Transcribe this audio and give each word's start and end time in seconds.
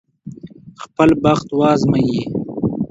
خپل 0.83 1.09
بخت 1.23 1.47
وازمايي. 1.59 2.19